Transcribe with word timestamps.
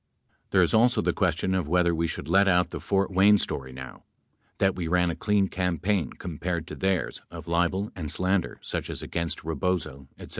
There's 0.49 0.73
also 0.73 0.99
the 1.03 1.13
question 1.13 1.53
of 1.53 1.67
whether 1.67 1.91
w 1.91 2.01
T 2.01 2.05
e 2.05 2.07
should 2.11 2.27
let 2.27 2.47
out 2.47 2.71
the 2.71 2.79
Fort 2.79 3.11
Wayne 3.11 3.37
story 3.37 3.71
now. 3.71 3.97
24— 4.57 4.57
that 4.57 4.75
we 4.75 4.87
ran 4.87 5.11
a 5.11 5.15
clean 5.15 5.47
campaign 5.47 6.13
com 6.13 6.39
pared 6.39 6.65
to 6.69 6.75
theirs 6.75 7.21
of 7.29 7.47
libel 7.47 7.91
and 7.95 8.09
slander 8.11 8.57
such 8.63 8.89
as 8.89 9.03
against 9.03 9.43
Rebozo, 9.43 10.07
etc. 10.17 10.29